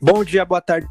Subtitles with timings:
[0.00, 0.88] Bom dia, boa tarde.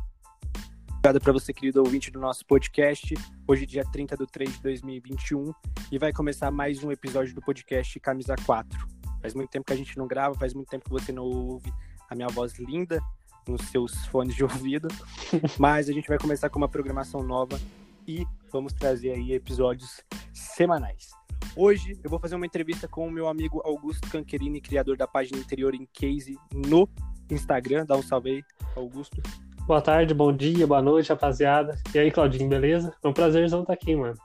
[0.89, 3.15] Obrigado para você, querido ouvinte do nosso podcast.
[3.47, 5.53] Hoje, dia 30 de 3 de 2021,
[5.89, 8.77] e vai começar mais um episódio do podcast Camisa 4.
[9.21, 11.71] Faz muito tempo que a gente não grava, faz muito tempo que você não ouve
[12.09, 12.99] a minha voz linda
[13.47, 14.89] nos seus fones de ouvido,
[15.57, 17.57] mas a gente vai começar com uma programação nova
[18.05, 20.01] e vamos trazer aí episódios
[20.33, 21.11] semanais.
[21.55, 25.39] Hoje eu vou fazer uma entrevista com o meu amigo Augusto Canquerini, criador da página
[25.39, 26.89] Interior em Case no
[27.29, 27.85] Instagram.
[27.85, 28.43] Dá um salve aí,
[28.75, 29.21] Augusto.
[29.67, 31.77] Boa tarde, bom dia, boa noite, rapaziada.
[31.93, 32.93] E aí, Claudinho, beleza?
[33.03, 34.17] É um prazerzão estar aqui, mano.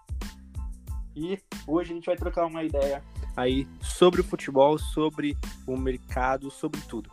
[1.17, 3.03] E hoje a gente vai trocar uma ideia
[3.37, 7.11] aí sobre o futebol, sobre o mercado, sobre tudo.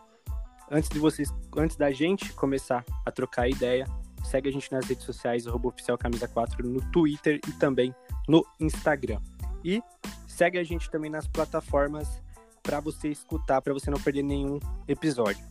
[0.70, 3.86] Antes de vocês, antes da gente começar a trocar ideia,
[4.24, 7.96] segue a gente nas redes sociais, oficial camisa 4 no Twitter e também
[8.28, 9.20] no Instagram.
[9.64, 9.82] E
[10.28, 12.22] segue a gente também nas plataformas
[12.62, 15.49] para você escutar, para você não perder nenhum episódio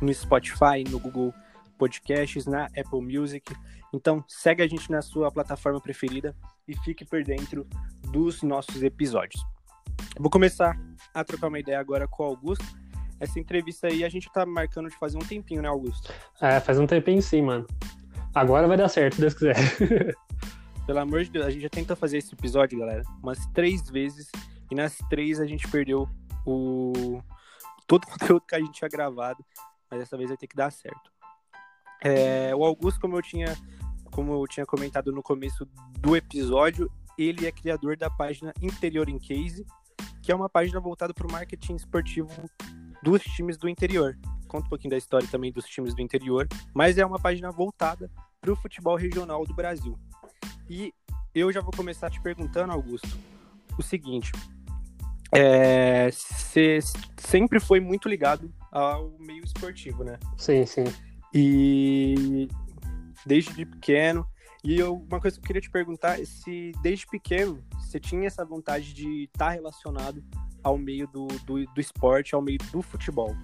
[0.00, 1.32] no Spotify, no Google
[1.76, 3.54] Podcasts, na Apple Music.
[3.92, 6.34] Então, segue a gente na sua plataforma preferida
[6.66, 7.66] e fique por dentro
[8.10, 9.42] dos nossos episódios.
[10.18, 10.78] Vou começar
[11.14, 12.64] a trocar uma ideia agora com o Augusto.
[13.20, 16.12] Essa entrevista aí a gente tá marcando de fazer um tempinho, né, Augusto?
[16.40, 17.66] É, faz um tempinho sim, mano.
[18.34, 19.56] Agora vai dar certo, se Deus quiser.
[20.86, 24.30] Pelo amor de Deus, a gente já tentou fazer esse episódio, galera, umas três vezes.
[24.70, 26.08] E nas três a gente perdeu
[26.46, 27.20] o
[27.86, 29.44] todo o conteúdo que a gente tinha gravado
[29.90, 31.10] mas dessa vez vai ter que dar certo.
[32.02, 33.56] É, o Augusto, como eu tinha
[34.10, 35.64] como eu tinha comentado no começo
[36.00, 39.64] do episódio, ele é criador da página Interior in Case,
[40.22, 42.30] que é uma página voltada para o marketing esportivo
[43.02, 44.18] dos times do interior.
[44.48, 48.10] Conta um pouquinho da história também dos times do interior, mas é uma página voltada
[48.40, 49.98] para o futebol regional do Brasil.
[50.68, 50.92] E
[51.34, 53.16] eu já vou começar te perguntando, Augusto,
[53.78, 54.32] o seguinte:
[55.32, 56.80] é, você
[57.18, 60.18] sempre foi muito ligado ao meio esportivo, né?
[60.36, 60.84] Sim, sim.
[61.34, 62.48] E
[63.26, 64.26] desde pequeno.
[64.64, 68.26] E eu, uma coisa que eu queria te perguntar é se desde pequeno você tinha
[68.26, 70.22] essa vontade de estar tá relacionado
[70.62, 73.34] ao meio do, do, do, esporte, ao meio do futebol.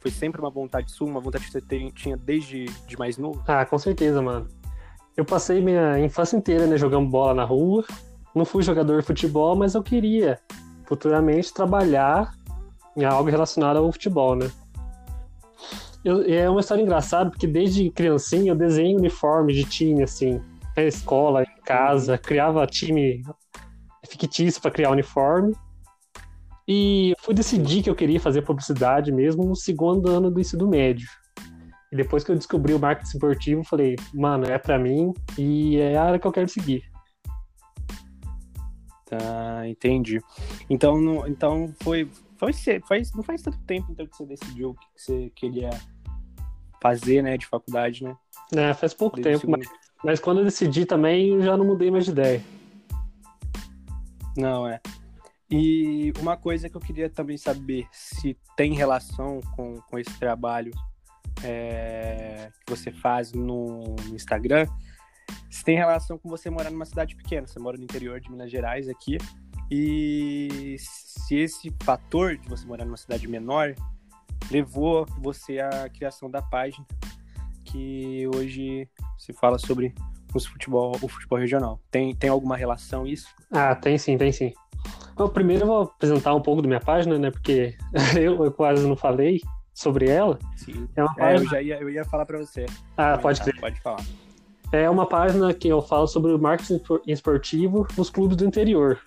[0.00, 3.42] Foi sempre uma vontade sua, uma vontade que você tinha desde de mais novo?
[3.46, 4.48] Ah, com certeza, mano.
[5.16, 7.84] Eu passei minha infância inteira, né, jogando bola na rua.
[8.34, 10.40] Não fui jogador de futebol, mas eu queria
[10.84, 12.34] futuramente trabalhar
[12.96, 14.50] em algo relacionado ao futebol, né?
[16.04, 20.40] Eu, é uma história engraçada, porque desde criancinha eu desenho uniforme de time, assim,
[20.76, 23.22] na escola, em casa, criava time
[24.06, 25.54] fictício para criar uniforme.
[26.68, 31.08] E fui decidir que eu queria fazer publicidade mesmo no segundo ano do ensino médio.
[31.92, 35.96] E depois que eu descobri o marketing esportivo, falei, mano, é para mim e é
[35.96, 36.82] a área que eu quero seguir.
[39.06, 40.20] Tá, entendi.
[40.68, 42.52] Então, então foi, foi,
[42.88, 45.70] faz, não faz tanto tempo então que você decidiu que você queria
[46.84, 48.14] fazer, né, de faculdade, né?
[48.54, 49.66] É, faz pouco Desde tempo, mas,
[50.04, 52.42] mas quando eu decidi também, eu já não mudei mais de ideia.
[54.36, 54.78] Não, é.
[55.50, 60.72] E uma coisa que eu queria também saber se tem relação com, com esse trabalho
[61.42, 64.66] é, que você faz no, no Instagram,
[65.48, 68.50] se tem relação com você morar numa cidade pequena, você mora no interior de Minas
[68.50, 69.16] Gerais aqui,
[69.70, 73.74] e se esse fator de você morar numa cidade menor
[74.50, 76.86] levou você à criação da página
[77.64, 78.88] que hoje
[79.18, 79.94] se fala sobre
[80.34, 81.80] os futebol, o futebol regional.
[81.90, 83.28] Tem, tem alguma relação isso?
[83.50, 84.52] Ah, tem sim, tem sim.
[85.16, 87.30] Bom, primeiro eu vou apresentar um pouco da minha página, né?
[87.30, 87.74] Porque
[88.20, 89.40] eu, eu quase não falei
[89.72, 90.38] sobre ela.
[90.56, 90.88] Sim.
[90.94, 91.40] É uma página...
[91.40, 92.66] É, eu já ia, eu ia falar para você.
[92.96, 93.60] Ah, pode crer.
[93.60, 94.04] Pode falar.
[94.72, 98.98] É uma página que eu falo sobre o marketing esportivo nos clubes do interior.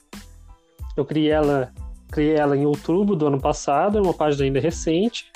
[0.95, 1.73] Eu criei ela
[2.11, 5.31] Criei ela em outubro do ano passado, é uma página ainda recente.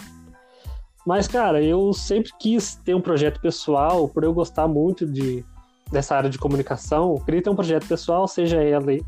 [1.06, 5.44] Mas, cara, eu sempre quis ter um projeto pessoal, por eu gostar muito de,
[5.92, 7.16] dessa área de comunicação.
[7.16, 9.04] Eu queria ter um projeto pessoal, seja ele,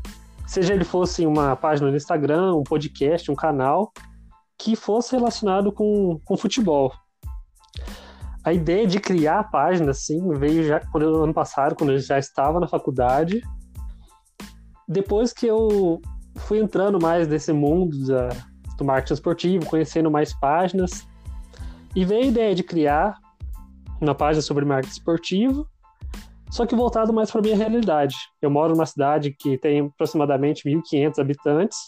[0.46, 3.92] seja ele fosse uma página no Instagram, um podcast, um canal,
[4.58, 6.92] que fosse relacionado com, com futebol.
[8.44, 12.18] A ideia de criar a página, assim, veio já quando, ano passado, quando eu já
[12.18, 13.40] estava na faculdade.
[14.86, 16.02] Depois que eu
[16.36, 18.28] fui entrando mais nesse mundo da,
[18.76, 21.06] do marketing esportivo, conhecendo mais páginas,
[21.94, 23.16] e veio a ideia de criar
[24.00, 25.68] uma página sobre marketing esportivo,
[26.50, 28.14] só que voltado mais para minha realidade.
[28.40, 31.78] Eu moro numa cidade que tem aproximadamente 1.500 habitantes,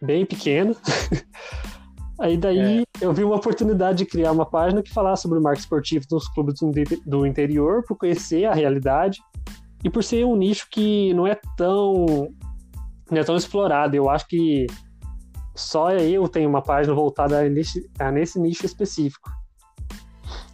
[0.00, 0.74] bem pequena.
[2.20, 2.84] Aí daí é.
[3.00, 6.28] eu vi uma oportunidade de criar uma página que falasse sobre o marketing esportivo nos
[6.28, 6.54] clubes
[7.04, 9.18] do interior, por conhecer a realidade
[9.82, 12.28] e por ser um nicho que não é tão
[13.12, 13.94] não é tão explorado.
[13.94, 14.66] Eu acho que
[15.54, 19.30] só eu tenho uma página voltada a nesse, a nesse nicho específico.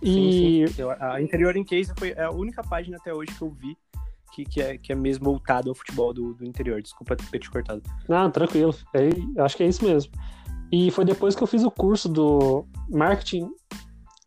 [0.03, 0.83] E Sim, sim.
[0.83, 3.77] Eu- a Interior in Case foi a única página até hoje que eu vi
[4.33, 6.81] que, que, é, que é mesmo voltado ao futebol do, do interior.
[6.81, 7.83] Desculpa ter te cortado.
[8.09, 8.75] Não, tranquilo.
[8.95, 10.13] É, acho que é isso mesmo.
[10.71, 13.49] E foi depois que eu fiz o curso do marketing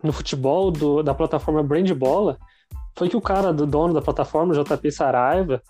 [0.04, 2.38] no futebol do- da plataforma Brand Bola,
[2.98, 5.62] foi que o cara do dono da plataforma, JP Saraiva,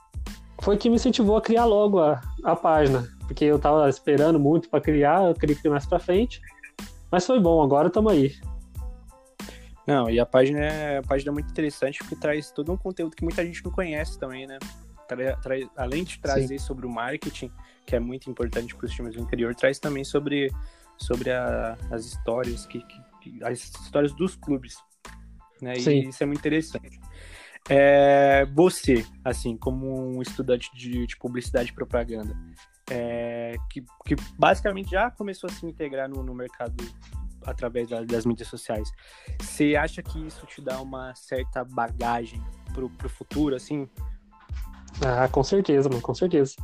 [0.61, 3.07] foi que me incentivou a criar logo a, a página.
[3.27, 6.41] Porque eu tava esperando muito para criar, eu queria criar mais pra frente.
[7.11, 8.35] Mas foi bom, agora estamos aí.
[9.87, 13.15] Não, e a página é a página é muito interessante porque traz todo um conteúdo
[13.15, 14.59] que muita gente não conhece também, né?
[15.07, 17.51] Tra- tra- além de trazer sobre o marketing,
[17.85, 20.49] que é muito importante para os times do interior, traz também sobre,
[20.97, 24.77] sobre a- as histórias que, que- que- as histórias dos clubes,
[25.61, 25.73] né?
[25.73, 26.09] E Sim.
[26.09, 26.99] isso é muito interessante.
[27.69, 29.87] É, você, assim, como
[30.17, 32.35] um estudante de, de publicidade e propaganda,
[32.89, 36.83] é, que, que basicamente já começou a se integrar no, no mercado
[37.45, 38.91] através da- das mídias sociais,
[39.39, 42.41] você acha que isso te dá uma certa bagagem
[42.73, 43.87] pro, pro futuro, assim?
[45.03, 46.55] Ah, com certeza, mano, com certeza.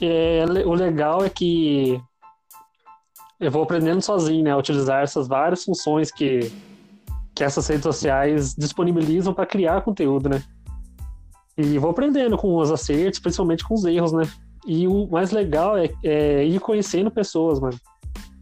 [0.00, 2.00] É, o legal é que
[3.40, 6.40] eu vou aprendendo sozinho, né, a utilizar essas várias funções que,
[7.38, 10.42] que essas redes sociais disponibilizam para criar conteúdo, né?
[11.56, 14.24] E vou aprendendo com os acertos, principalmente com os erros, né?
[14.66, 17.78] E o mais legal é, é ir conhecendo pessoas, mano.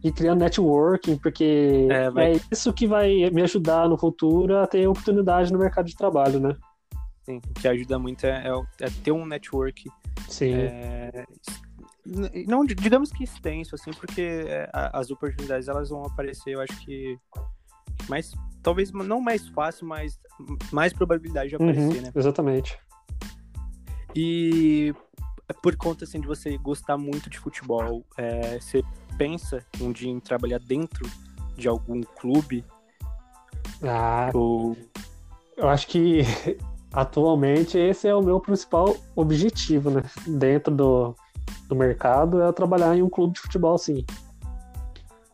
[0.02, 4.66] E criando networking, porque É, vai- é isso que vai me ajudar no futuro a
[4.66, 6.56] ter oportunidade no mercado de trabalho, né?
[7.25, 9.90] Sim, o que ajuda muito é, é- é ter um network,
[10.26, 10.54] Sim.
[10.54, 11.26] é,
[12.46, 17.19] não digamos que extenso, assim, porque é, as oportunidades elas vão aparecer, eu acho que
[18.08, 18.32] mais,
[18.66, 20.18] talvez não mais fácil, mas
[20.72, 22.12] mais probabilidade de aparecer, Uhum, né?
[22.12, 22.76] Exatamente.
[24.12, 24.92] E
[25.62, 28.82] por conta assim de você gostar muito de futebol, é, você
[29.16, 31.08] pensa um dia em trabalhar dentro
[31.56, 32.64] de algum clube
[33.84, 34.76] Ah, ou
[35.56, 36.22] eu acho que
[36.92, 40.02] atualmente esse é o meu principal objetivo, né?
[40.26, 41.14] Dentro do,
[41.68, 44.04] do mercado é trabalhar em um clube de futebol, sim.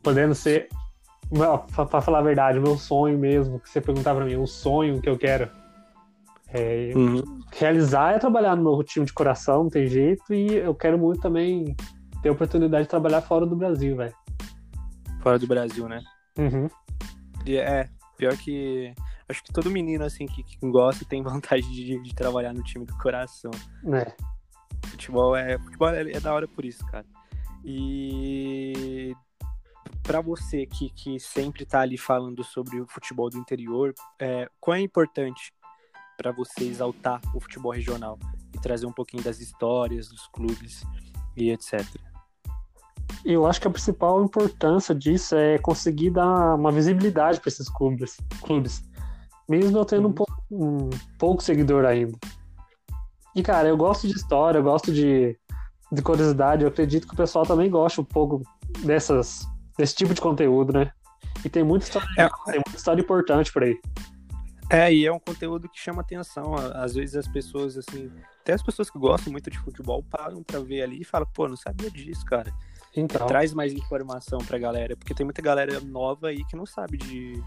[0.03, 0.69] Podendo ser,
[1.87, 5.01] pra falar a verdade, o meu sonho mesmo, que você perguntar pra mim, o sonho
[5.01, 5.49] que eu quero
[6.49, 7.23] é, Uhum.
[7.53, 11.21] realizar é trabalhar no meu time de coração, não tem jeito, e eu quero muito
[11.23, 11.75] também
[12.23, 14.15] ter a oportunidade de trabalhar fora do Brasil, velho.
[15.23, 16.03] fora do Brasil, né?
[16.39, 16.69] Uhum.
[17.47, 17.89] E é,
[18.19, 18.93] pior que.
[19.29, 22.85] Acho que todo menino, assim, que, que gosta tem vontade de, de trabalhar no time
[22.85, 23.51] do coração.
[23.95, 24.13] É.
[24.89, 25.59] Futebol é.
[25.59, 27.07] Futebol é, é da hora por isso, cara.
[27.65, 29.15] E.
[30.03, 34.77] Pra você que, que sempre tá ali falando sobre o futebol do interior, é, qual
[34.77, 35.53] é importante
[36.17, 38.19] pra você exaltar o futebol regional
[38.55, 40.85] e trazer um pouquinho das histórias dos clubes
[41.37, 41.81] e etc.
[43.25, 48.17] Eu acho que a principal importância disso é conseguir dar uma visibilidade para esses clubes,
[48.41, 48.83] clubes,
[49.49, 50.15] mesmo eu tendo um, Uhum.
[50.15, 52.19] pouco, um pouco seguidor ainda.
[53.35, 55.39] E cara, eu gosto de história, eu gosto de,
[55.91, 58.43] de curiosidade, eu acredito que o pessoal também gosta um pouco
[58.85, 59.47] dessas,
[59.77, 60.93] desse tipo de conteúdo, né?
[61.45, 62.29] E tem muita história, É.
[62.47, 63.79] tem muita história importante por aí.
[64.71, 66.55] É, e é um conteúdo que chama atenção.
[66.75, 68.11] Às vezes as pessoas, assim,
[68.41, 71.47] até as pessoas que gostam muito de futebol param pra ver ali e falam, pô,
[71.47, 72.51] não sabia disso, cara.
[72.97, 76.97] Então, Traz mais informação pra galera, porque tem muita galera nova aí que não sabe
[76.97, 77.43] de,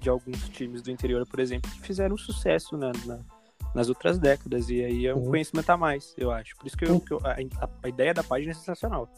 [0.00, 3.20] de alguns times do interior, por exemplo, que fizeram sucesso na, na-
[3.74, 5.30] nas outras décadas, e aí é um Uhum.
[5.30, 6.56] conhecimento a mais, eu acho.
[6.56, 9.08] Por isso que, eu- que eu- a- a ideia da página é sensacional.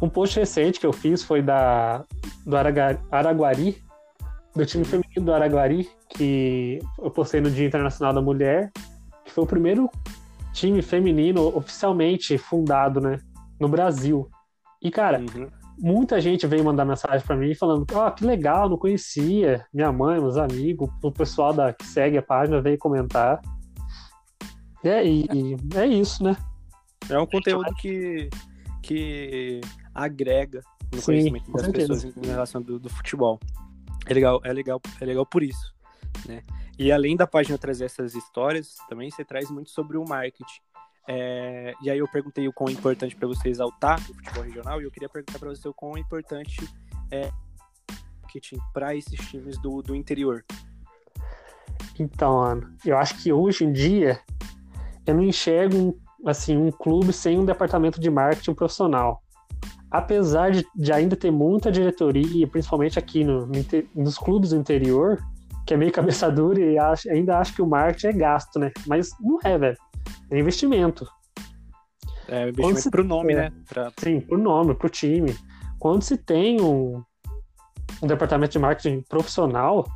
[0.00, 2.04] Um post recente que eu fiz foi da
[2.46, 3.82] do Araguari,
[4.54, 8.72] do time feminino do Araguari, que eu postei no Dia Internacional da Mulher,
[9.24, 9.90] que foi o primeiro
[10.52, 13.18] time feminino oficialmente fundado, né,
[13.60, 14.28] no Brasil.
[14.82, 15.48] E cara, Uhum.
[15.78, 19.66] muita gente veio mandar mensagem pra mim falando: "Ah, que legal, não conhecia".
[19.72, 23.40] Minha mãe, meus amigos, o pessoal da que segue a página veio comentar.
[24.82, 26.34] É, e, e é isso, né?
[27.08, 28.30] É um conteúdo que,
[28.82, 29.60] que
[29.94, 31.94] agrega no Sim, conhecimento das certeza.
[31.94, 33.38] pessoas em relação do, do futebol.
[34.06, 35.74] É legal, é legal, é legal por isso,
[36.26, 36.42] né?
[36.78, 40.60] E além da página trazer essas histórias, também você traz muito sobre o marketing.
[41.06, 44.80] É, e aí eu perguntei o quão é importante para você exaltar o futebol regional
[44.80, 46.66] e eu queria perguntar para você o quão é importante
[47.10, 47.30] é
[48.30, 50.44] marketing para esses times do, do interior.
[51.98, 54.20] Então, Ana, eu acho que hoje em dia
[55.06, 59.22] eu não enxergo assim, um clube sem um departamento de marketing profissional.
[59.90, 63.54] Apesar de, de ainda ter muita diretoria, principalmente aqui no, no
[63.94, 65.18] nos clubes do interior,
[65.66, 66.78] que é meio cabeça dura e
[67.10, 68.70] ainda acho que o marketing é gasto, né?
[68.86, 69.76] Mas não é, velho.
[70.30, 71.06] É investimento.
[72.28, 73.36] É, Quando investimento se- pro nome, é.
[73.36, 73.52] né?
[73.68, 75.36] Pra, Sim, por nome, por time.
[75.78, 77.02] Quando se tem um,
[78.02, 79.86] um departamento de marketing profissional,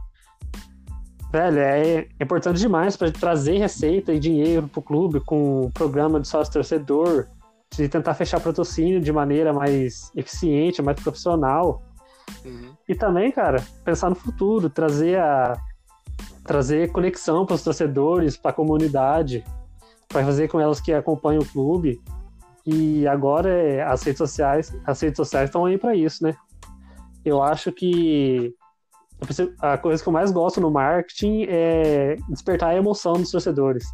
[1.31, 6.27] velho, é importante demais para trazer receita e dinheiro pro clube com um programa de
[6.27, 7.29] sócio torcedor,
[7.77, 11.83] de tentar fechar patrocínio de maneira mais eficiente, mais profissional.
[12.45, 12.73] Uhum.
[12.89, 15.57] E também, cara, pensar no futuro, trazer a
[16.45, 19.43] trazer conexão para os torcedores, para a comunidade,
[20.09, 22.01] para fazer com elas que acompanham o clube.
[22.67, 26.35] E agora é, as redes sociais, as redes sociais estão aí para isso, né?
[27.25, 28.55] Eu acho que
[29.59, 33.85] a coisa que eu mais gosto no marketing é despertar a emoção dos torcedores.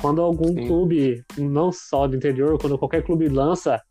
[0.00, 0.66] Quando algum Sim.
[0.66, 3.82] clube, não só do interior, quando qualquer clube lança,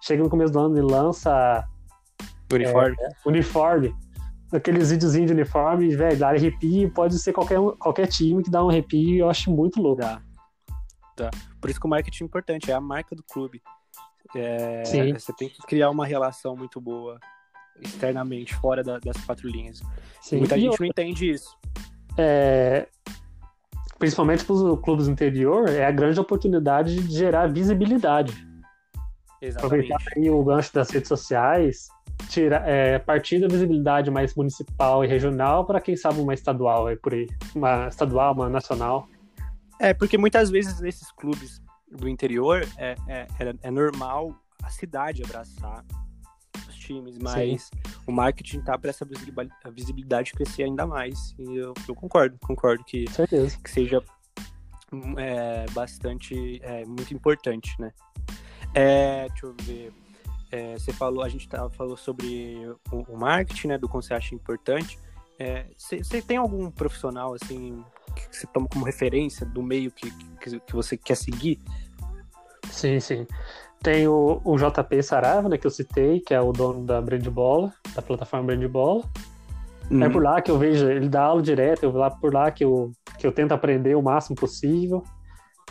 [0.00, 1.64] chega no começo do ano e lança
[2.52, 3.94] uniforme, é, uniforme
[4.52, 8.68] aqueles videozinhos de uniforme, velho, dá arrepio, pode ser qualquer, qualquer time que dá um
[8.68, 10.00] arrepio, eu acho muito louco.
[10.00, 10.22] Dá.
[11.16, 11.30] Dá.
[11.60, 13.60] Por isso que o marketing é importante, é a marca do clube.
[14.34, 15.12] É, Sim.
[15.14, 17.18] Você tem que criar uma relação muito boa
[17.80, 19.80] externamente, fora da, das quatro linhas.
[20.20, 20.38] Sim.
[20.38, 20.78] Muita e gente eu...
[20.80, 21.56] não entende isso.
[22.18, 22.88] É,
[23.98, 28.32] principalmente para os clubes do interior, é a grande oportunidade de gerar visibilidade.
[29.40, 29.92] Exatamente.
[29.92, 31.88] Aproveitar aí o gancho das redes sociais,
[32.28, 36.96] tira, é, partir da visibilidade mais municipal e regional para quem sabe uma estadual aí
[36.96, 39.08] por aí, uma estadual, uma nacional.
[39.78, 41.60] É, porque muitas vezes nesses clubes
[41.90, 45.84] do interior é, é, é, é normal a cidade abraçar
[46.68, 47.80] os times, mas Sim.
[48.06, 49.06] O marketing tá para essa
[49.70, 51.34] visibilidade crescer ainda mais.
[51.38, 53.04] E eu, eu concordo, concordo que,
[53.62, 54.02] que seja
[55.16, 57.92] é, bastante, é, muito importante, né?
[58.74, 59.92] É, deixa eu ver.
[60.52, 62.56] É, você falou, a gente tá, falou sobre
[62.92, 63.78] o, o marketing, né?
[63.78, 64.98] Do que você acha importante.
[65.76, 67.84] Você é, tem algum profissional assim
[68.14, 71.60] que você toma como referência do meio que, que, que você quer seguir?
[72.70, 73.26] Sim, sim.
[73.86, 77.24] Tem o, o JP Sarava, né, que eu citei, que é o dono da Brand
[77.28, 79.04] Bola, da plataforma Brand Bola.
[80.02, 82.50] É por lá que eu vejo, ele dá aula direto, eu vou lá por lá
[82.50, 85.04] que eu, que eu tento aprender o máximo possível.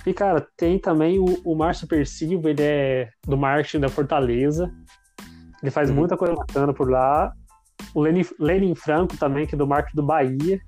[0.05, 4.73] E, cara, tem também o, o Márcio Persilva, ele é do marketing da Fortaleza.
[5.61, 5.97] Ele faz uhum.
[5.97, 7.33] muita coisa bacana por lá.
[7.93, 10.61] O Lenin, Lenin Franco também, que é do marketing do Bahia.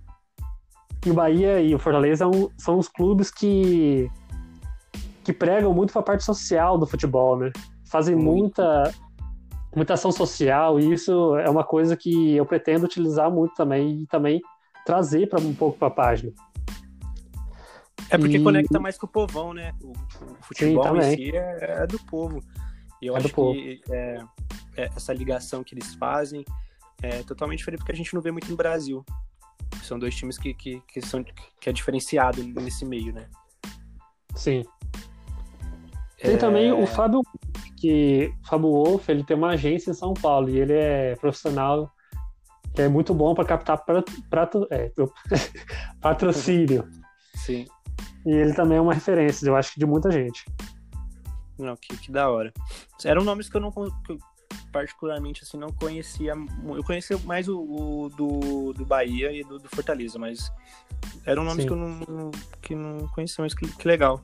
[1.05, 4.11] E o Bahia e o Fortaleza são, são os clubes que,
[5.27, 7.51] que pregam muito para a parte social do futebol, né?
[7.83, 8.93] Fazem muita,
[9.75, 14.07] muita ação social e isso é uma coisa que eu pretendo utilizar muito também e
[14.07, 14.41] também
[14.85, 16.31] trazer para um pouco para a página.
[18.09, 18.41] É porque e...
[18.41, 19.73] conecta mais com o povão, né?
[19.83, 22.41] O, o futebol Sim, em si é, é, do povo.
[23.01, 24.19] E eu é acho que é,
[24.77, 26.45] é, essa ligação que eles fazem
[27.03, 29.03] é totalmente diferente porque a gente não vê muito no Brasil.
[29.83, 31.21] São dois times que, que, que, são,
[31.59, 33.27] que é diferenciado nesse meio, né?
[34.33, 34.63] Sim.
[36.17, 36.37] Tem é...
[36.37, 37.21] também o Fábio,
[37.77, 41.91] que o Fábio Wolf, ele tem uma agência em São Paulo e ele é profissional,
[42.75, 44.91] é muito bom para captar prato, prato, é,
[46.01, 46.87] patrocínio.
[47.35, 47.65] Sim.
[48.25, 50.45] E ele também é uma referência, eu acho que de muita gente.
[51.57, 52.53] Não, que, que da hora.
[53.03, 54.17] Eram nomes que eu não que eu
[54.71, 56.33] particularmente assim não conhecia.
[56.75, 60.51] Eu conhecia mais o, o do, do Bahia e do, do, Fortaleza, mas
[61.25, 61.67] eram nomes Sim.
[61.67, 62.31] que eu não,
[62.61, 64.23] que não conhecia, mas que, que legal.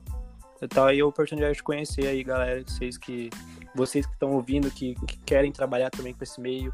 [0.68, 3.28] Tá aí a oportunidade de conhecer aí, galera, vocês que
[3.74, 6.72] vocês que estão ouvindo, que, que, querem trabalhar também com esse meio.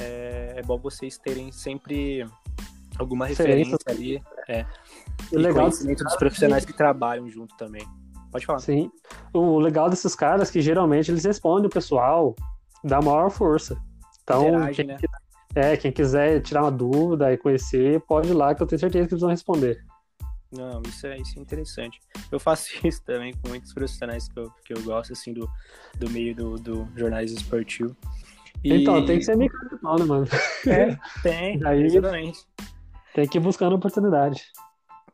[0.00, 2.26] É, é bom vocês terem sempre
[2.98, 4.22] alguma referência ali.
[4.48, 4.64] É.
[5.30, 6.72] E, e legal conhecimento dos profissionais que...
[6.72, 7.86] que trabalham junto também.
[8.30, 8.58] Pode falar.
[8.60, 8.90] Sim.
[9.32, 12.34] O legal desses caras é que geralmente eles respondem o pessoal
[12.82, 13.80] da maior força.
[14.22, 14.98] Então, Interage, quem, né?
[15.54, 19.08] é, quem quiser tirar uma dúvida e conhecer, pode ir lá que eu tenho certeza
[19.08, 19.82] que eles vão responder.
[20.50, 22.00] Não, isso é, isso é interessante.
[22.32, 25.48] Eu faço isso também com muitos profissionais que eu, que eu gosto, assim, do,
[25.98, 27.96] do meio do, do jornalismo esportivo.
[28.64, 28.82] E...
[28.82, 30.26] Então, tem que ser meio né, mano?
[30.66, 32.40] É, tem, Aí, exatamente.
[33.14, 34.44] Tem que ir buscando oportunidade.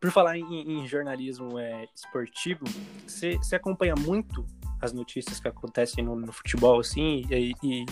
[0.01, 2.65] Por falar em, em jornalismo é, esportivo,
[3.07, 4.45] você acompanha muito
[4.81, 7.87] as notícias que acontecem no, no futebol, assim, e, e,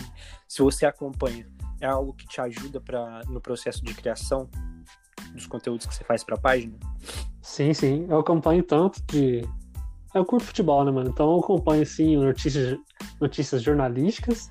[0.46, 1.49] se você acompanha,
[1.80, 4.49] é algo que te ajuda pra, no processo de criação
[5.34, 6.74] dos conteúdos que você faz para a página?
[7.40, 8.06] Sim, sim.
[8.08, 9.46] Eu acompanho tanto de.
[10.14, 11.10] Eu curto futebol, né, mano?
[11.10, 12.78] Então eu acompanho, sim, notícias,
[13.20, 14.50] notícias jornalísticas.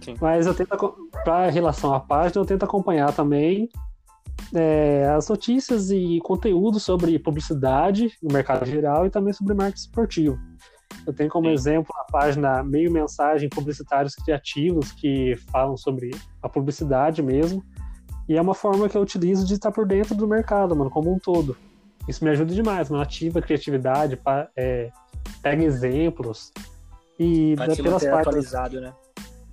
[0.00, 0.14] Sim.
[0.20, 0.76] Mas eu tento,
[1.24, 3.68] para relação à página, eu tento acompanhar também
[4.54, 10.38] é, as notícias e conteúdo sobre publicidade no mercado geral e também sobre marketing esportivo.
[11.06, 11.52] Eu tenho como Sim.
[11.52, 16.10] exemplo a página Meio Mensagem Publicitários Criativos, que falam sobre
[16.42, 17.64] a publicidade mesmo.
[18.28, 21.12] E é uma forma que eu utilizo de estar por dentro do mercado, mano, como
[21.12, 21.56] um todo.
[22.06, 23.02] Isso me ajuda demais, mano.
[23.02, 24.18] Ativa a criatividade,
[24.56, 24.90] é,
[25.42, 26.52] pega exemplos.
[27.18, 28.20] E Vai pelas páginas...
[28.20, 28.92] atualizado, né?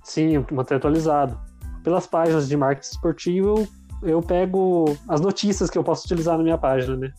[0.04, 1.38] Sim, manter atualizado.
[1.82, 3.68] Pelas páginas de marketing esportivo, eu
[4.02, 7.12] eu pego as notícias que eu posso utilizar na minha página, né?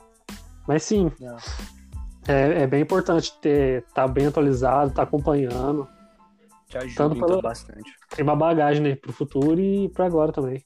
[0.67, 1.11] Mas sim,
[2.27, 5.87] é, é bem importante ter tá bem atualizado, tá acompanhando.
[6.67, 7.93] Te ajuda pela, bastante.
[8.15, 10.63] Tem uma bagagem né, pro futuro e para agora também.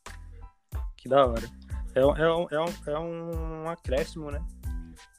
[1.02, 1.50] Que da hora.
[1.96, 4.40] É, é, um, é, um, é um acréscimo, né?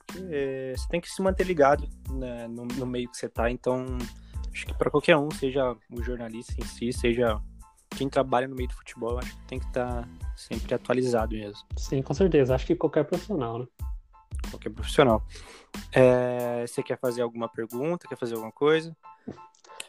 [0.06, 3.98] Porque você tem que se manter ligado né, no, no meio que você tá, então
[4.52, 7.40] acho que para qualquer um, seja o jornalista em si, seja
[7.96, 11.66] quem trabalha no meio do futebol, acho que tem que estar tá sempre atualizado mesmo.
[11.76, 12.54] Sim, com certeza.
[12.54, 13.66] Acho que qualquer profissional, né?
[14.50, 15.26] Qualquer profissional.
[15.92, 18.06] É, você quer fazer alguma pergunta?
[18.06, 18.96] Quer fazer alguma coisa?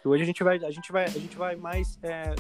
[0.04, 2.36] Hoje a gente vai, a gente vai, a gente vai mais é,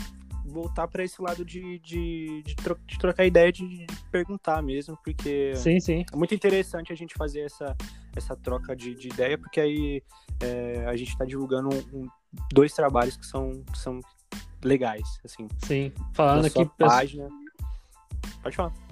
[0.45, 4.97] voltar para esse lado de, de, de, tro de, trocar ideia, de, de, perguntar mesmo,
[5.03, 6.05] porque sim, sim.
[6.11, 7.75] é muito interessante a gente fazer essa,
[8.15, 10.03] essa troca de, de ideia, porque aí
[10.41, 12.07] é, a gente está divulgando um,
[12.51, 13.99] dois trabalhos que são, que são
[14.63, 15.47] legais, assim.
[15.65, 16.65] Sim, falando aqui...
[16.77, 17.27] Página...
[18.41, 18.82] Pode falar.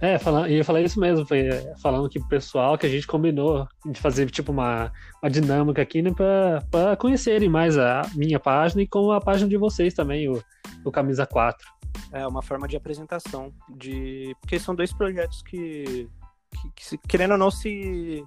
[0.00, 3.06] É, falando, ia falar isso mesmo, foi, é, falando aqui pro pessoal que a gente
[3.06, 8.38] combinou de fazer tipo uma, uma dinâmica aqui, né, pra, pra conhecerem mais a minha
[8.38, 10.42] página e com a página de vocês também, o,
[10.84, 11.66] o Camisa 4.
[12.12, 16.08] É uma forma de apresentação, de porque são dois projetos que,
[16.50, 18.22] que, que se, querendo ou não, se,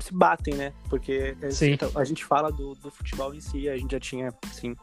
[0.00, 0.72] se batem, né?
[0.88, 1.76] Porque é, Sim.
[1.94, 4.74] a gente fala do, do futebol em si, a gente já tinha, sim,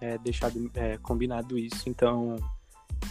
[0.00, 2.36] é, deixado é, combinado isso, então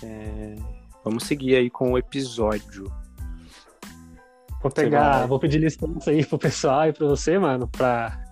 [0.04, 0.56] é,
[1.04, 2.92] Vamos seguir aí com o episódio.
[4.62, 8.24] Vou pegar, vou pedir licença aí pro pessoal e pra você, mano, pra,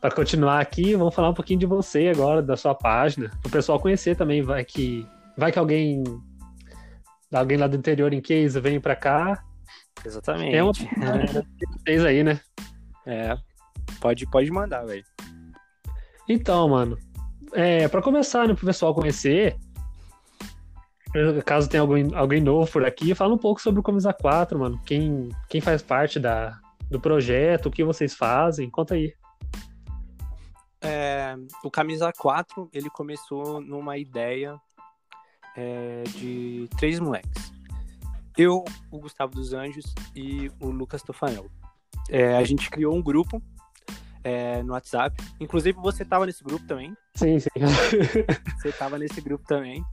[0.00, 0.94] pra continuar aqui.
[0.94, 4.40] Vamos falar um pouquinho de você agora, da sua página, pro pessoal conhecer também.
[4.40, 5.04] Vai que,
[5.36, 6.04] vai que alguém,
[7.32, 9.42] alguém lá do interior em case vem pra cá.
[10.04, 10.54] Exatamente.
[10.54, 10.72] É uma
[11.82, 12.40] vocês aí, né?
[13.04, 13.36] É,
[14.00, 15.04] pode, pode mandar, velho.
[16.28, 16.96] Então, mano,
[17.52, 19.56] é, pra começar, né, pro pessoal conhecer,
[21.44, 24.80] Caso tenha alguém, alguém novo por aqui, fala um pouco sobre o Camisa 4, mano.
[24.86, 29.12] Quem, quem faz parte da, do projeto, o que vocês fazem, conta aí.
[30.80, 34.56] É, o Camisa 4, ele começou numa ideia
[35.56, 37.52] é, de três moleques.
[38.38, 41.50] Eu, o Gustavo dos Anjos e o Lucas Tofanel.
[42.08, 43.42] É, a gente criou um grupo
[44.22, 45.16] é, no WhatsApp.
[45.40, 46.96] Inclusive, você estava nesse grupo também.
[47.14, 47.50] Sim, sim.
[48.56, 49.84] você estava nesse grupo também.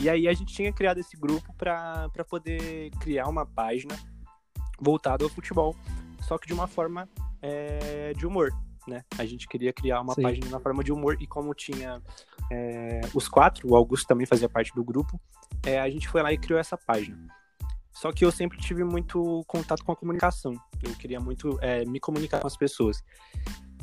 [0.00, 3.98] E aí a gente tinha criado esse grupo para poder criar uma página
[4.80, 5.74] voltada ao futebol,
[6.20, 7.08] só que de uma forma
[7.42, 8.50] é, de humor,
[8.86, 9.04] né?
[9.18, 10.22] A gente queria criar uma Sim.
[10.22, 12.00] página na forma de humor e como tinha
[12.50, 15.20] é, os quatro, o Augusto também fazia parte do grupo,
[15.66, 17.18] é, a gente foi lá e criou essa página.
[17.92, 20.54] Só que eu sempre tive muito contato com a comunicação.
[20.80, 23.02] Eu queria muito é, me comunicar com as pessoas.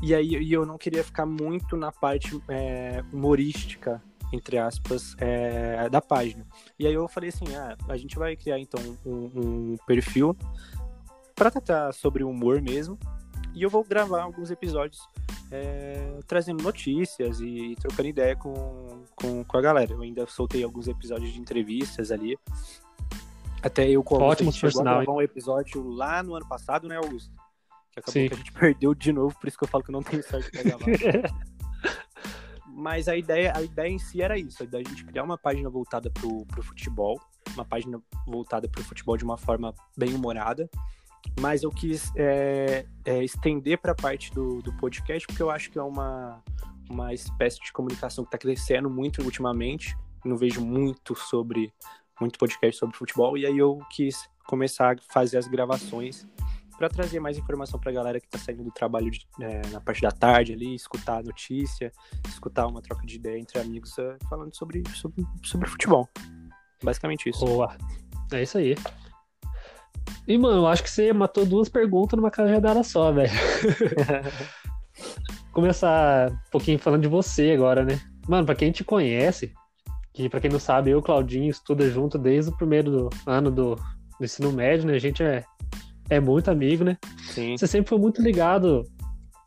[0.02, 4.02] E aí e eu não queria ficar muito na parte é, humorística
[4.34, 6.46] entre aspas, é, da página.
[6.78, 10.36] E aí eu falei assim, ah, a gente vai criar então um, um perfil
[11.36, 12.98] para tratar sobre humor mesmo,
[13.54, 15.00] e eu vou gravar alguns episódios
[15.52, 19.94] é, trazendo notícias e trocando ideia com, com, com, a galera.
[19.94, 22.38] Eu ainda soltei alguns episódios de entrevistas ali.
[23.62, 27.34] Até eu com Ótimo, chegou a gravar um episódio lá no ano passado, né, Augusto?
[27.92, 28.28] Que acabou Sim.
[28.28, 30.24] que a gente perdeu de novo, por isso que eu falo que eu não tenho
[30.24, 30.86] sorte pra gravar.
[32.78, 35.24] Mas a ideia, a ideia em si era isso, a ideia de a gente criar
[35.24, 37.18] uma página voltada pro, pro futebol,
[37.54, 40.70] uma página voltada pro futebol de uma forma bem humorada,
[41.40, 45.72] mas eu quis é, é, estender para a parte do, do podcast, porque eu acho
[45.72, 46.44] que é uma,
[46.90, 51.74] uma espécie de comunicação que está crescendo muito ultimamente, não vejo muito sobre,
[52.20, 56.28] muito podcast sobre futebol, e aí eu quis começar a fazer as gravações
[56.78, 59.80] para trazer mais informação para a galera que está saindo do trabalho de, é, na
[59.80, 61.92] parte da tarde ali, escutar a notícia,
[62.28, 66.10] escutar uma troca de ideia entre amigos é, falando sobre, sobre, sobre futebol.
[66.84, 67.46] Basicamente isso.
[67.46, 67.76] Boa.
[68.32, 68.76] É isso aí.
[70.28, 73.32] E, mano, eu acho que você matou duas perguntas numa cajadada só, velho.
[75.52, 78.00] Começar um pouquinho falando de você agora, né?
[78.28, 79.54] Mano, pra quem te conhece,
[80.14, 83.52] que pra quem não sabe, eu e o Claudinho estuda junto desde o primeiro ano
[83.52, 84.96] do, do ensino médio, né?
[84.96, 85.44] A gente é
[86.10, 86.98] é muito amigo, né?
[87.32, 87.58] Sim.
[87.58, 88.84] Você sempre foi muito ligado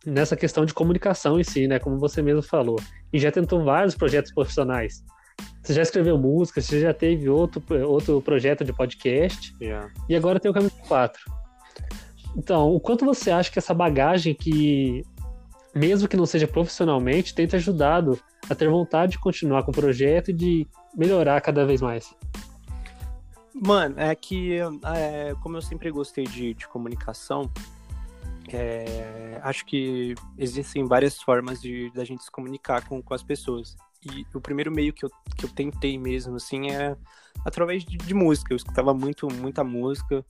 [0.05, 1.79] nessa questão de comunicação em si, né?
[1.79, 2.81] Como você mesmo falou.
[3.13, 5.05] E já tentou vários projetos profissionais.
[5.63, 9.55] Você já escreveu música, você já teve outro, outro projeto de podcast.
[9.61, 9.91] Yeah.
[10.09, 11.21] E agora tem o Caminho 4.
[12.37, 15.03] Então, o quanto você acha que essa bagagem que,
[15.75, 18.19] mesmo que não seja profissionalmente, tem te ajudado
[18.49, 20.67] a ter vontade de continuar com o projeto e de
[20.97, 22.15] melhorar cada vez mais?
[23.61, 27.51] Mano, é que, é, como eu sempre gostei de, de comunicação,
[28.53, 33.77] é, acho que existem várias formas de da gente se comunicar com, com as pessoas.
[34.05, 36.97] e o primeiro meio que eu, que eu tentei mesmo, assim, é
[37.45, 38.53] através de, de música.
[38.53, 40.25] Eu escutava muito, muita música,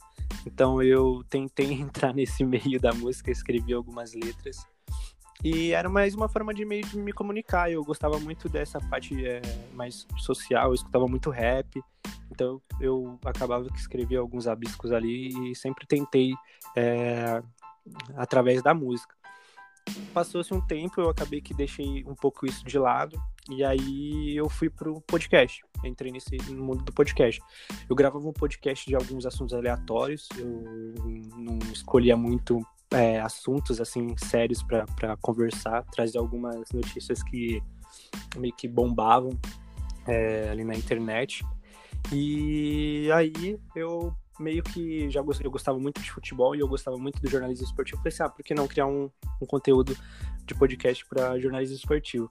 [0.46, 4.56] então eu tentei entrar nesse meio da música, escrevi algumas letras.
[5.44, 7.70] E era mais uma forma de meio de me comunicar.
[7.70, 9.40] Eu gostava muito dessa parte é,
[9.72, 11.80] mais social, eu escutava muito rap.
[12.38, 16.32] Então eu acabava que escrevia alguns abiscos ali e sempre tentei
[16.76, 17.42] é,
[18.14, 19.12] através da música.
[20.14, 23.20] Passou-se um tempo, eu acabei que deixei um pouco isso de lado
[23.50, 25.64] e aí eu fui pro podcast.
[25.82, 27.42] Entrei nesse no mundo do podcast.
[27.88, 30.28] Eu gravava um podcast de alguns assuntos aleatórios.
[30.36, 30.46] Eu
[31.36, 37.60] não escolhia muito é, assuntos assim sérios para conversar, trazer algumas notícias que
[38.36, 39.36] meio que bombavam
[40.06, 41.44] é, ali na internet.
[42.12, 47.20] E aí eu meio que já eu gostava muito de futebol e eu gostava muito
[47.20, 47.98] do jornalismo esportivo.
[47.98, 49.96] Falei assim, ah, por que não criar um, um conteúdo
[50.44, 52.30] de podcast para jornalismo esportivo?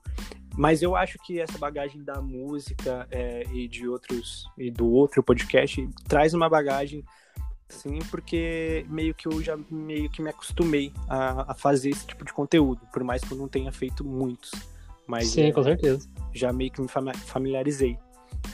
[0.56, 5.22] Mas eu acho que essa bagagem da música é, e de outros e do outro
[5.22, 7.04] podcast traz uma bagagem
[7.68, 12.24] sim, porque meio que eu já meio que me acostumei a, a fazer esse tipo
[12.24, 14.50] de conteúdo, por mais que eu não tenha feito muitos.
[15.06, 16.08] Mas sim, é, com certeza.
[16.34, 17.98] Já meio que me familiarizei.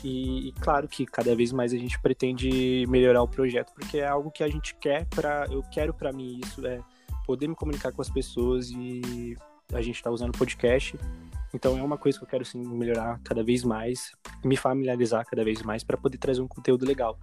[0.05, 4.07] E, e, claro que cada vez mais a gente pretende melhorar o projeto, porque é
[4.07, 6.79] algo que a gente quer para eu quero para mim isso é
[7.27, 9.35] poder me comunicar com as pessoas e
[9.73, 10.99] a gente está usando podcast
[11.55, 14.11] então é uma coisa que eu quero sim melhorar cada vez mais,
[14.45, 17.17] me familiarizar cada vez mais para poder trazer um conteúdo legal.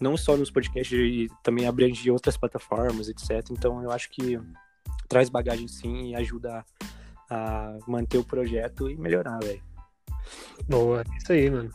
[0.00, 3.50] Não só nos podcasts, e também abranger outras plataformas, etc.
[3.50, 4.38] Então eu acho que
[5.08, 6.64] traz bagagem sim e ajuda
[7.28, 9.62] a, manter o projeto e melhorar, velho.
[10.68, 11.70] Boa, isso aí, mano.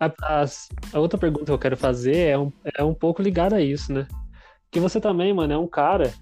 [0.00, 0.44] A, a,
[0.92, 3.92] a, outra pergunta que eu quero fazer é um, é um pouco ligada a isso,
[3.92, 4.06] né?
[4.70, 6.12] Que você também, mano, é um cara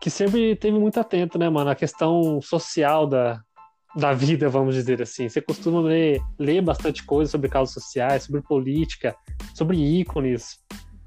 [0.00, 3.40] que sempre teve muito atento, né, mano, a questão social da,
[3.96, 5.28] da vida, vamos dizer assim.
[5.28, 9.14] Você costuma ler, ler bastante coisa sobre causas sociais, sobre política,
[9.54, 10.58] sobre ícones,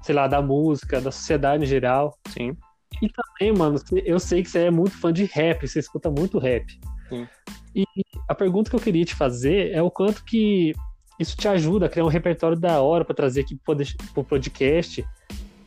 [0.02, 2.16] sei lá, da música, da sociedade em geral.
[2.28, 2.56] Sim.
[3.00, 6.38] E também, mano, eu sei que você é muito fã de rap, você escuta muito
[6.38, 6.66] rap.
[7.08, 7.26] Sim.
[7.74, 7.84] E
[8.28, 10.74] a pergunta que eu queria te fazer é o quanto que
[11.22, 13.76] isso te ajuda a criar um repertório da hora para trazer aqui para
[14.16, 15.04] o podcast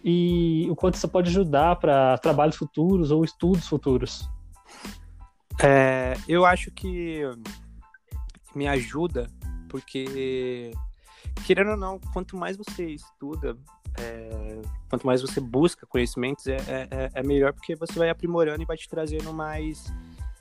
[0.03, 4.29] e o quanto isso pode ajudar para trabalhos futuros ou estudos futuros.
[5.63, 7.21] É, eu acho que
[8.53, 9.27] me ajuda,
[9.69, 10.71] porque,
[11.45, 13.57] querendo ou não, quanto mais você estuda,
[13.97, 18.65] é, quanto mais você busca conhecimentos, é, é, é, melhor porque você vai aprimorando e
[18.65, 19.91] vai te trazendo mais.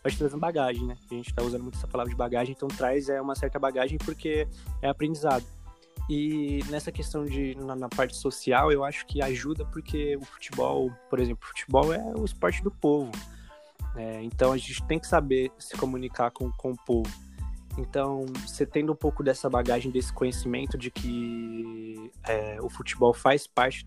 [0.05, 0.97] Trazendo bagagem, né?
[1.11, 3.99] A gente tá usando muito essa palavra de bagagem, então traz é, uma certa bagagem
[3.99, 4.47] porque
[4.83, 5.45] é aprendizado.
[6.09, 10.93] E nessa questão de na, na, parte social, eu acho que ajuda porque o futebol,
[11.09, 13.11] por exemplo, o futebol é o esporte do povo.
[13.97, 17.11] É, então a gente tem que saber se comunicar com, com o povo.
[17.79, 23.47] Então, você tendo um pouco dessa bagagem, desse conhecimento de que é, o futebol faz
[23.47, 23.87] parte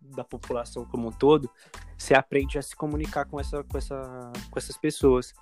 [0.00, 1.50] da população como um todo,
[1.96, 5.32] você aprende a se comunicar com, essa, com, essa, com essas pessoas.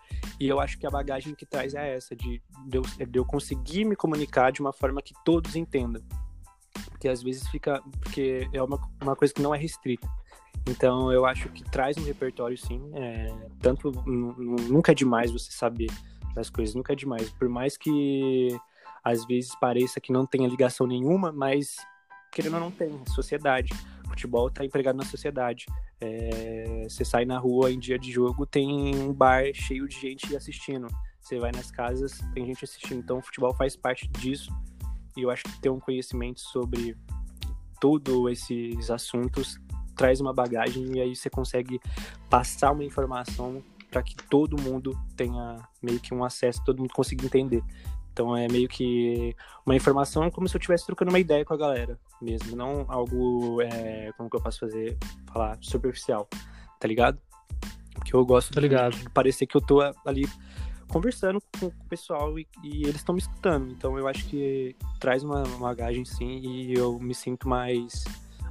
[0.41, 3.25] E eu acho que a bagagem que traz é essa, de, de, eu, de eu
[3.25, 6.03] conseguir me comunicar de uma forma que todos entendam.
[6.91, 7.81] Porque às vezes fica.
[8.01, 10.09] Porque é uma, uma coisa que não é restrita.
[10.69, 12.91] Então eu acho que traz um repertório sim.
[12.95, 15.89] É, tanto nunca é demais você saber
[16.35, 17.31] das coisas, nunca é demais.
[17.31, 18.49] Por mais que
[19.03, 21.77] às vezes pareça que não tenha ligação nenhuma, mas
[22.33, 23.73] querendo ou não tem, sociedade.
[24.09, 25.67] Futebol está empregado na sociedade.
[26.01, 30.37] É, você sai na rua em dia de jogo, tem um bar cheio de gente
[30.37, 30.89] assistindo.
[31.21, 33.01] Você vai nas casas, tem gente assistindo.
[33.01, 34.51] Então o futebol faz parte disso.
[35.17, 36.97] E eu acho que ter um conhecimento sobre
[37.81, 39.59] todos esses assuntos
[39.99, 41.81] traz uma bagagem e aí você consegue
[42.31, 47.27] passar uma informação para que todo mundo tenha meio que um acesso, todo mundo consiga
[47.27, 47.63] entender.
[48.19, 49.33] Então é meio que
[49.65, 53.63] uma informação como se eu estivesse trocando uma ideia com a galera mesmo, não algo,
[53.63, 54.99] é, como que eu posso fazer,
[55.33, 56.29] falar, superficial,
[56.81, 57.17] tá ligado?
[57.95, 58.97] Porque eu gosto tá ligado.
[58.97, 60.29] de parecer que eu tô ali
[60.89, 63.71] conversando com o pessoal e, e eles estão me escutando.
[63.71, 68.03] Então eu acho que traz uma, uma bagagem sim e eu me sinto mais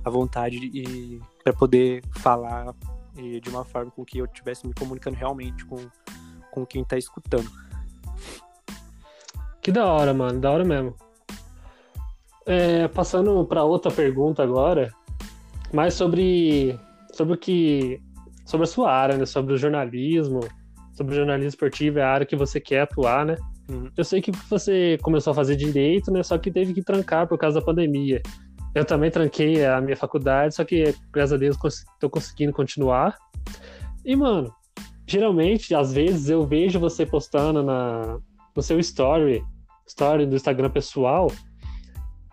[0.05, 2.73] à vontade e para poder falar
[3.17, 5.75] e, de uma forma com que eu estivesse me comunicando realmente com,
[6.51, 7.51] com quem está escutando.
[9.67, 10.95] Que da hora, mano, da hora mesmo.
[12.45, 14.89] É, passando para outra pergunta agora,
[15.73, 16.79] mais sobre
[17.11, 17.99] sobre o que
[18.45, 19.25] sobre a sua área, né?
[19.25, 20.39] Sobre o jornalismo,
[20.93, 23.35] sobre o jornalismo esportivo, é a área que você quer atuar, né?
[23.69, 23.91] Uhum.
[23.97, 26.23] Eu sei que você começou a fazer direito, né?
[26.23, 28.21] Só que teve que trancar por causa da pandemia.
[28.73, 31.57] Eu também tranquei a minha faculdade, só que, graças a Deus,
[31.99, 33.17] tô conseguindo continuar.
[34.05, 34.49] E, mano,
[35.05, 38.17] geralmente, às vezes, eu vejo você postando na,
[38.55, 39.43] no seu story
[39.87, 41.31] story do Instagram pessoal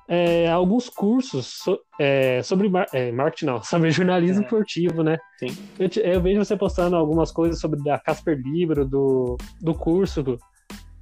[0.06, 4.44] é, alguns cursos so, é, sobre mar, é, marketing, não, sobre jornalismo É.
[4.44, 5.16] esportivo, né?
[5.38, 5.56] Sim.
[5.78, 10.38] Eu, eu vejo você postando algumas coisas sobre a Casper Libro, do, do curso do-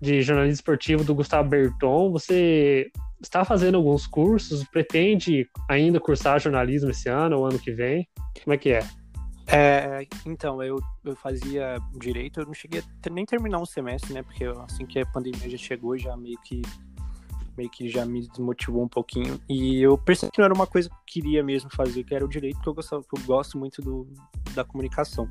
[0.01, 2.11] de jornalismo esportivo do Gustavo Berton.
[2.13, 4.65] Você está fazendo alguns cursos?
[4.69, 8.07] Pretende ainda cursar jornalismo esse ano ou ano que vem?
[8.43, 8.81] Como é que é?
[9.47, 14.23] É, então, eu, eu fazia direito, eu não cheguei a nem terminar um semestre, né?
[14.23, 16.63] Porque assim que a pandemia já chegou, já meio que
[17.57, 19.41] meio que já me desmotivou um pouquinho.
[19.49, 22.25] E eu percebi que não era uma coisa que eu queria mesmo fazer, que era
[22.25, 24.09] o direito, porque eu, gostava, eu gosto muito do,
[24.55, 25.29] da comunicação.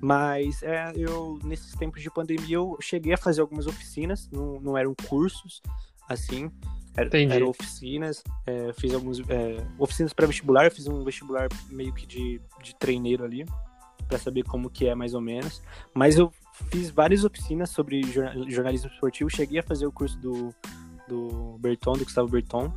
[0.00, 4.78] Mas é, eu, nesses tempos de pandemia, eu cheguei a fazer algumas oficinas, não, não
[4.78, 5.60] eram cursos,
[6.08, 6.50] assim.
[6.96, 7.34] Era, Entendi.
[7.34, 12.40] eram oficinas, é, fiz algumas é, oficinas para vestibular, fiz um vestibular meio que de,
[12.62, 13.46] de treineiro ali,
[14.06, 15.62] para saber como que é mais ou menos.
[15.94, 16.30] Mas eu
[16.70, 20.54] fiz várias oficinas sobre jorna- jornalismo esportivo, cheguei a fazer o curso do,
[21.08, 22.70] do Berton, do Gustavo Berton,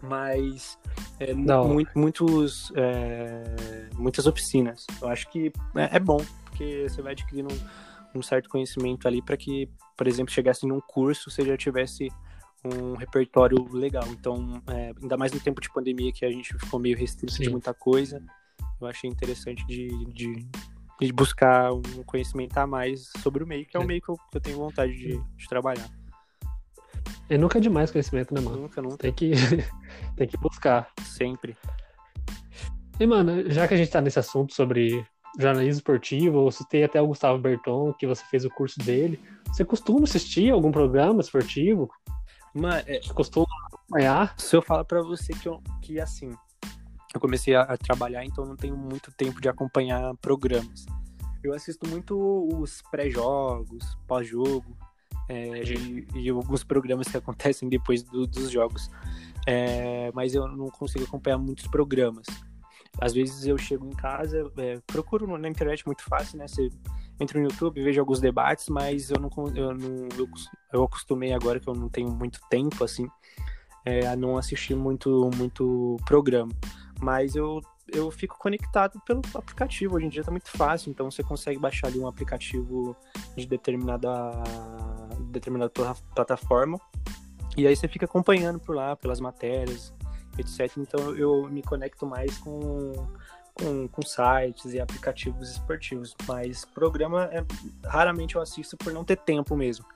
[0.00, 0.78] mas
[1.18, 4.86] é, mu- muitos, é, muitas oficinas.
[5.00, 9.20] Eu acho que é, é bom, porque você vai adquirindo um, um certo conhecimento ali
[9.20, 12.08] para que, por exemplo, chegasse num curso, você já tivesse
[12.64, 14.06] um repertório legal.
[14.08, 17.50] Então, é, ainda mais no tempo de pandemia que a gente ficou meio restrito de
[17.50, 18.22] muita coisa,
[18.80, 20.46] eu achei interessante de, de,
[21.00, 23.86] de buscar um conhecimento a mais sobre o meio, que é um É.
[23.86, 25.88] meio que eu, que eu tenho vontade de, de trabalhar.
[27.28, 28.62] E nunca é demais conhecimento, né, mano?
[28.62, 29.32] Nunca, nunca, Tem que,
[30.16, 30.90] tem que buscar.
[31.02, 31.56] sempre.
[33.00, 35.04] E, mano, já que a gente tá nesse assunto sobre
[35.38, 39.18] jornalismo esportivo, eu citei até o Gustavo Berton, que você fez o curso dele.
[39.48, 41.90] Você costuma assistir algum programa esportivo?
[42.54, 44.34] Mano, é, costuma acompanhar?
[44.38, 46.30] se eu falar pra você que, eu, que assim,
[47.12, 50.86] eu comecei a, a trabalhar, então não tenho muito tempo de acompanhar programas.
[51.42, 52.16] Eu assisto muito
[52.54, 54.76] os pré-jogos, pós-jogo,
[55.28, 58.88] é, e, e alguns programas que acontecem depois do- dos jogos.
[59.46, 62.26] É, mas eu não consigo acompanhar muitos programas.
[63.00, 66.46] Às vezes eu chego em casa, é, procuro na internet muito fácil, né?
[66.48, 66.70] Você
[67.20, 71.32] entra no YouTube, vejo alguns debates, mas eu não, eu não eu, cos- eu acostumei
[71.32, 73.08] agora que eu não tenho muito tempo assim
[73.84, 76.52] é, a não assistir muito muito programa.
[77.00, 77.60] Mas eu
[77.92, 79.96] eu fico conectado pelo aplicativo.
[79.96, 82.96] Hoje em dia tá muito fácil, então você consegue baixar ali um aplicativo
[83.36, 84.08] de determinada
[85.30, 86.78] determinada pla- plataforma
[87.56, 89.92] e aí você fica acompanhando por lá pelas matérias,
[90.38, 90.76] etc.
[90.78, 92.92] Então eu me conecto mais com
[93.54, 97.44] com, com sites e aplicativos esportivos, mas programa é,
[97.84, 99.86] raramente eu assisto por não ter tempo mesmo.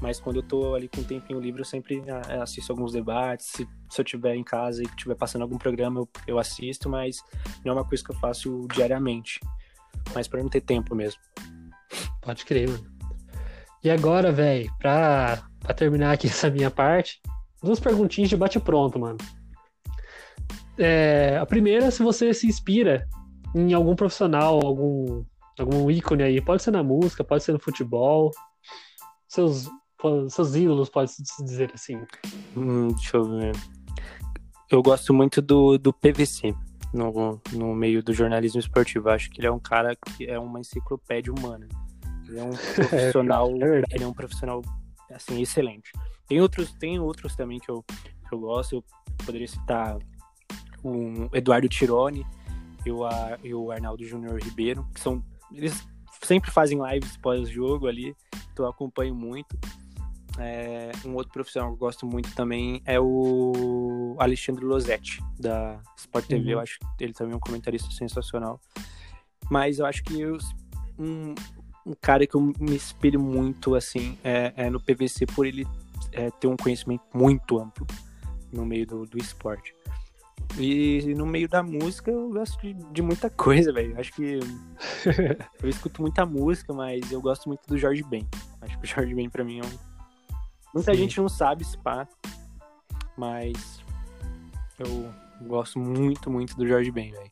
[0.00, 3.46] Mas quando eu tô ali com um tempinho livre, eu sempre ah, assisto alguns debates.
[3.46, 7.22] Se, se eu tiver em casa e estiver passando algum programa, eu, eu assisto, mas
[7.64, 9.40] não é uma coisa que eu faço diariamente.
[10.14, 11.20] Mas para não ter tempo mesmo.
[12.20, 12.96] Pode crer, mano.
[13.82, 17.20] E agora, velho, pra, pra terminar aqui essa minha parte,
[17.62, 19.18] duas perguntinhas de bate-pronto, mano.
[20.78, 23.08] É, a primeira, se você se inspira
[23.54, 25.24] em algum profissional, algum,
[25.58, 28.30] algum ícone aí, pode ser na música, pode ser no futebol,
[29.28, 29.68] seus,
[30.28, 31.98] seus ídolos, pode-se dizer assim.
[32.56, 33.52] Hum, deixa eu ver.
[34.70, 36.54] Eu gosto muito do, do PVC
[36.92, 39.08] no, no meio do jornalismo esportivo.
[39.08, 41.68] Acho que ele é um cara que é uma enciclopédia humana.
[42.28, 44.62] Ele é um profissional, é ele é um profissional
[45.10, 45.92] assim excelente.
[46.26, 48.76] Tem outros, tem outros também que eu, que eu gosto.
[48.76, 48.84] Eu
[49.24, 49.96] poderia citar
[50.86, 52.24] o Eduardo Tironi
[52.84, 53.02] e o,
[53.42, 55.22] e o Arnaldo Júnior Ribeiro, que são
[55.52, 55.86] eles
[56.22, 58.14] sempre fazem lives pós-jogo ali,
[58.52, 59.56] então eu acompanho muito.
[60.38, 66.26] É, um outro profissional que eu gosto muito também é o Alexandre Losetti, da Sport
[66.26, 66.44] TV.
[66.44, 66.50] Uhum.
[66.50, 68.60] Eu acho que ele também é um comentarista sensacional.
[69.50, 70.36] Mas eu acho que eu-
[70.98, 71.34] um,
[71.86, 75.66] um cara que eu me inspiro muito, assim, é, é no PVC por ele
[76.12, 77.86] é, ter um conhecimento muito amplo
[78.52, 79.74] no meio do, do esporte.
[80.58, 83.98] E no meio da música eu gosto de, de muita coisa, velho.
[84.00, 84.40] Acho que
[85.62, 88.26] eu escuto muita música, mas eu gosto muito do Jorge Ben.
[88.62, 89.78] Acho que o Jorge Ben pra mim é um.
[90.74, 90.98] Muita Sim.
[90.98, 92.06] gente não sabe se pá,
[93.16, 93.82] mas
[94.78, 95.10] eu
[95.46, 97.30] gosto muito, muito do Jorge Ben, velho.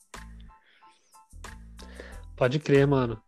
[2.37, 3.21] Pode crer, mano.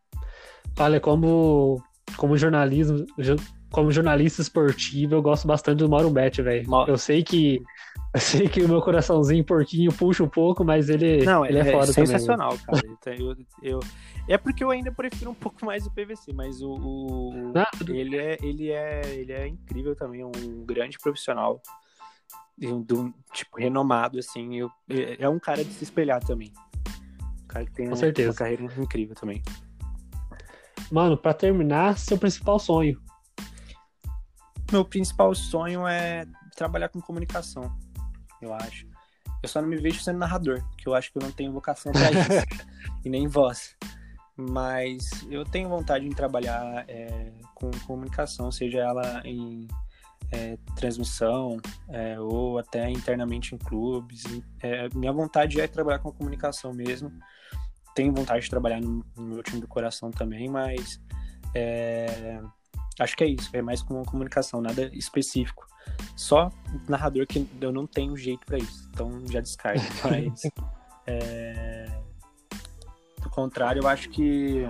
[0.78, 1.82] Olha, como,
[2.16, 3.36] como jornalismo, jo-
[3.70, 6.66] como jornalista esportivo, eu gosto bastante do Mauro Bet, velho.
[6.86, 7.60] Eu sei que
[8.14, 11.64] eu sei que o meu coraçãozinho porquinho puxa um pouco, mas ele, Não, ele é,
[11.72, 12.06] foda também.
[12.06, 12.80] sensacional, cara.
[13.18, 13.80] Eu, eu-
[14.28, 18.16] é porque eu ainda prefiro um pouco mais o PVC, mas o, o- Ah, ele
[18.16, 21.60] é ele é ele é incrível também, é um grande profissional,
[22.58, 24.56] do tipo renomado assim.
[24.56, 26.52] Eu, é é um cara de se espelhar também.
[27.44, 28.30] Um cara que tem um- certeza.
[28.30, 29.42] uma carreira incrível também.
[30.90, 33.00] Mano, pra terminar, seu principal sonho.
[34.72, 37.74] Meu principal sonho é trabalhar com comunicação,
[38.40, 38.86] eu acho.
[39.42, 41.92] Eu só não me vejo sendo narrador, porque eu acho que eu não tenho vocação
[41.92, 42.46] para isso,
[43.04, 43.76] e nem voz.
[44.36, 49.66] Mas eu tenho vontade de trabalhar é, com comunicação, seja ela em
[50.30, 54.24] é, transmissão é, ou até internamente em clubes.
[54.60, 57.10] É, minha vontade é trabalhar com comunicação mesmo.
[57.94, 61.00] Tenho vontade de trabalhar no, no meu time do coração também, mas
[61.54, 62.42] é,
[62.98, 63.50] acho que é isso.
[63.52, 65.66] É mais com comunicação, nada específico.
[66.16, 66.50] Só
[66.88, 69.82] narrador que eu não tenho jeito para isso, então já descarto.
[70.04, 70.42] Mas
[71.06, 71.86] é,
[73.22, 74.64] do contrário, eu acho que